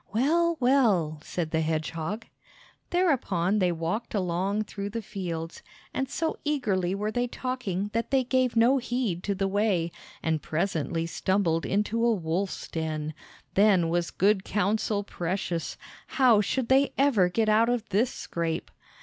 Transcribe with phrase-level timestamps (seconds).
[0.11, 2.25] "Well, well!" said the hedgehog.
[2.89, 5.61] Thereupon they walked along through the fields,
[5.93, 9.91] and so eagerly were they talking that they gave no heed to the way,
[10.23, 13.13] and presently stumbled into a wolf's den.
[13.53, 15.77] Then was good counsel precious!
[16.07, 18.71] How should they ever get out of this scrape?